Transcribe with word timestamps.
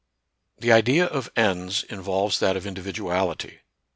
The 0.57 0.71
idea 0.71 1.05
of 1.05 1.31
ends 1.35 1.83
involves 1.83 2.39
that 2.39 2.57
of 2.57 2.65
individuality. 2.65 3.59